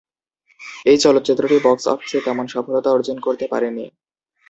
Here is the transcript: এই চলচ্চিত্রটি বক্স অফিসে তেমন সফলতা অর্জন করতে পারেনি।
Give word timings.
এই 0.85 0.97
চলচ্চিত্রটি 0.97 1.57
বক্স 1.63 1.85
অফিসে 1.87 2.19
তেমন 2.21 2.45
সফলতা 2.47 2.89
অর্জন 2.91 3.17
করতে 3.19 3.45
পারেনি। 3.47 3.85